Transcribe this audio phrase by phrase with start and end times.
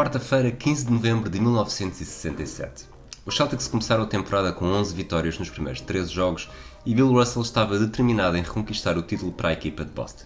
[0.00, 2.86] quarta-feira, 15 de novembro de 1967.
[3.26, 6.48] Os Celtics começaram a temporada com 11 vitórias nos primeiros 13 jogos
[6.86, 10.24] e Bill Russell estava determinado em reconquistar o título para a equipa de Boston.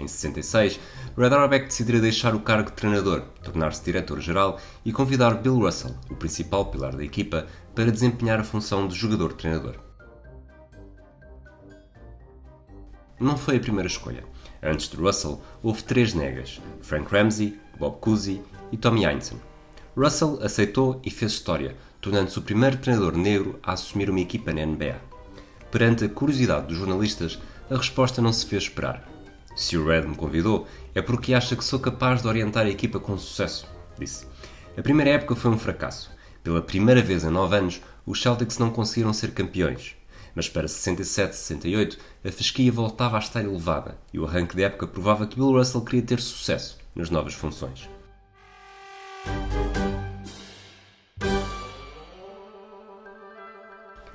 [0.00, 0.80] Em 66,
[1.16, 6.16] Red Auerbach decidiria deixar o cargo de treinador, tornar-se diretor-geral e convidar Bill Russell, o
[6.16, 9.76] principal pilar da equipa, para desempenhar a função de jogador-treinador.
[13.20, 14.24] Não foi a primeira escolha.
[14.60, 18.42] Antes de Russell, houve três negas: Frank Ramsey, Bob Cousy
[18.74, 19.38] e Tommy Heinsohn.
[19.96, 24.66] Russell aceitou e fez história, tornando-se o primeiro treinador negro a assumir uma equipa na
[24.66, 24.96] NBA.
[25.70, 29.08] Perante a curiosidade dos jornalistas, a resposta não se fez esperar.
[29.54, 32.98] Se o Red me convidou, é porque acha que sou capaz de orientar a equipa
[32.98, 33.64] com sucesso,
[33.96, 34.26] disse.
[34.76, 36.10] A primeira época foi um fracasso.
[36.42, 39.94] Pela primeira vez em nove anos, os Celtics não conseguiram ser campeões.
[40.34, 45.28] Mas para 67-68, a fasquia voltava a estar elevada e o arranque da época provava
[45.28, 47.88] que Bill Russell queria ter sucesso nas novas funções.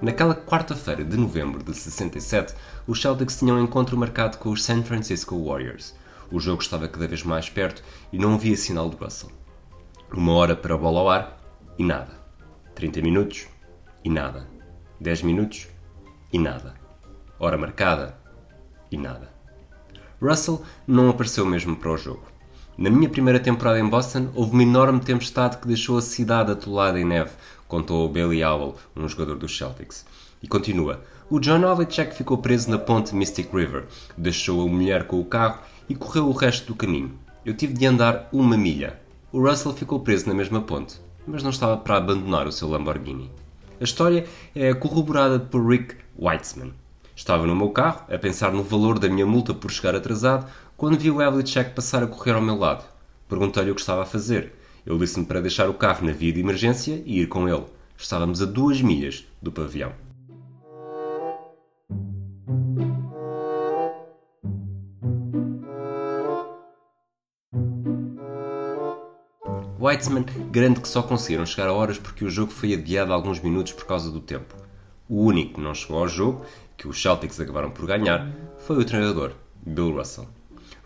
[0.00, 2.54] Naquela quarta-feira de novembro de 67,
[2.86, 5.94] os Celtics tinham um encontro marcado com os San Francisco Warriors.
[6.30, 9.30] O jogo estava cada vez mais perto e não havia sinal de Russell.
[10.12, 11.40] Uma hora para a bola ao ar
[11.78, 12.20] e nada.
[12.74, 13.46] 30 minutos
[14.04, 14.46] e nada.
[15.00, 15.66] 10 minutos
[16.30, 16.74] e nada.
[17.38, 18.18] Hora marcada
[18.90, 19.32] e nada.
[20.20, 22.35] Russell não apareceu mesmo para o jogo.
[22.78, 27.00] Na minha primeira temporada em Boston, houve uma enorme tempestade que deixou a cidade atolada
[27.00, 27.30] em neve,
[27.66, 30.04] contou Bailey Howell, um jogador dos Celtics.
[30.42, 31.02] E continua.
[31.30, 35.60] O John Havlicek ficou preso na ponte Mystic River, deixou a mulher com o carro
[35.88, 37.12] e correu o resto do caminho.
[37.46, 39.00] Eu tive de andar uma milha.
[39.32, 43.30] O Russell ficou preso na mesma ponte, mas não estava para abandonar o seu Lamborghini.
[43.80, 46.74] A história é corroborada por Rick Weitzman.
[47.16, 50.46] Estava no meu carro, a pensar no valor da minha multa por chegar atrasado,
[50.76, 52.84] quando vi o Havlicek passar a correr ao meu lado.
[53.28, 54.52] Perguntei-lhe o que estava a fazer.
[54.86, 57.64] Ele disse-me para deixar o carro na via de emergência e ir com ele.
[57.96, 59.92] Estávamos a duas milhas do pavião.
[69.80, 73.72] Weitzman garante que só conseguiram chegar a horas porque o jogo foi adiado alguns minutos
[73.72, 74.54] por causa do tempo.
[75.08, 76.44] O único que não chegou ao jogo,
[76.76, 79.32] que os Celtics acabaram por ganhar, foi o treinador,
[79.64, 80.26] Bill Russell.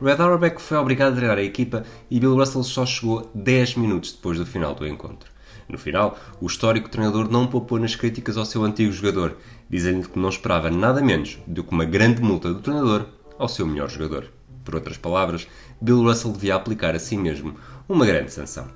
[0.03, 4.13] Red Auerbach foi obrigado a treinar a equipa e Bill Russell só chegou 10 minutos
[4.13, 5.31] depois do final do encontro.
[5.69, 9.37] No final, o histórico treinador não poupou nas críticas ao seu antigo jogador,
[9.69, 13.07] dizendo que não esperava nada menos do que uma grande multa do treinador
[13.39, 14.25] ao seu melhor jogador.
[14.65, 15.47] Por outras palavras,
[15.81, 17.55] Bill Russell devia aplicar a si mesmo
[17.87, 18.69] uma grande sanção.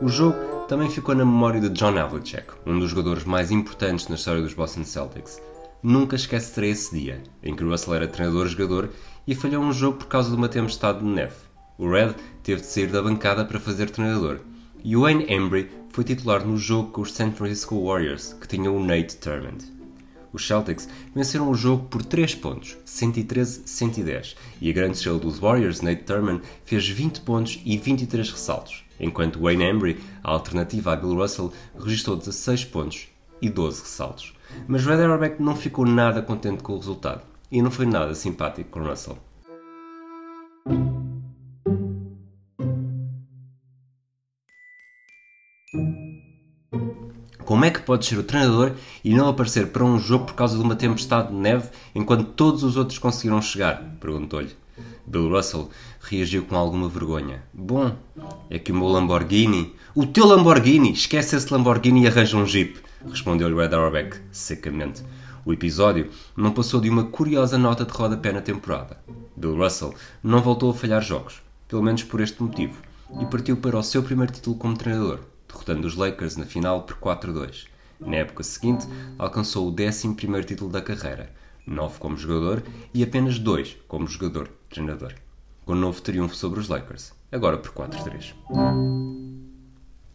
[0.00, 4.16] O jogo também ficou na memória de John Havlicek, um dos jogadores mais importantes na
[4.16, 5.40] história dos Boston Celtics.
[5.82, 8.90] Nunca esquecerei esse dia, em que Russell era treinador-jogador
[9.26, 11.34] e falhou um jogo por causa de uma tempestade de neve.
[11.78, 14.40] O Red teve de sair da bancada para fazer treinador.
[14.84, 18.84] E Wayne Embry foi titular no jogo com os San Francisco Warriors, que tinham o
[18.84, 19.77] Nate Thurmond.
[20.32, 25.80] Os Celtics venceram o jogo por 3 pontos, 113-110, e a grande estrela dos Warriors,
[25.80, 31.14] Nate Thurmond, fez 20 pontos e 23 ressaltos enquanto Wayne Embry, a alternativa a Bill
[31.14, 33.08] Russell, registrou 16 pontos
[33.40, 34.34] e 12 ressaltos.
[34.66, 38.70] Mas Red Auerbach não ficou nada contente com o resultado e não foi nada simpático
[38.70, 39.18] com Russell.
[47.48, 48.72] Como é que pode ser o treinador
[49.02, 52.62] e não aparecer para um jogo por causa de uma tempestade de neve enquanto todos
[52.62, 53.82] os outros conseguiram chegar?
[53.98, 54.54] Perguntou-lhe.
[55.06, 57.42] Bill Russell reagiu com alguma vergonha.
[57.54, 57.96] Bom,
[58.50, 59.74] é que o meu Lamborghini.
[59.94, 60.92] O teu Lamborghini!
[60.92, 62.80] Esquece esse Lamborghini e arranja um Jeep!
[63.08, 65.02] Respondeu-lhe Red Auerbach secamente.
[65.42, 68.98] O episódio não passou de uma curiosa nota de rodapé na temporada.
[69.34, 72.76] Bill Russell não voltou a falhar jogos, pelo menos por este motivo,
[73.18, 75.20] e partiu para o seu primeiro título como treinador,
[75.68, 77.66] derrotando os Lakers na final por 4-2.
[78.00, 78.86] Na época seguinte,
[79.18, 81.30] alcançou o 11 título da carreira,
[81.66, 82.62] 9 como jogador
[82.94, 85.14] e apenas 2 como jogador-treinador,
[85.64, 89.17] com um novo triunfo sobre os Lakers, agora por 4-3.